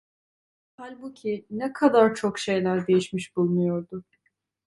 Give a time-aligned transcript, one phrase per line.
[0.77, 4.03] Halbuki ne kadar çok şeyler değişmiş bulunuyordu!